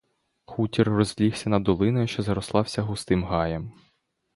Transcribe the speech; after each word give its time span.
Хутір 0.45 0.89
розлігся 0.89 1.49
над 1.49 1.63
долиною, 1.63 2.07
що 2.07 2.21
заросла 2.23 2.61
вся 2.61 2.81
густим 2.81 3.23
гаєм. 3.23 3.73